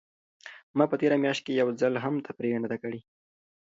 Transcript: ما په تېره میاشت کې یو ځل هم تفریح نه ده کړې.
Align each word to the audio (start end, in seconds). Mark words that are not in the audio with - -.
ما 0.77 0.85
په 0.91 0.95
تېره 1.01 1.17
میاشت 1.23 1.41
کې 1.45 1.57
یو 1.61 1.69
ځل 1.81 1.93
هم 2.03 2.15
تفریح 2.27 2.55
نه 2.63 2.67
ده 2.71 2.77
کړې. 2.83 2.99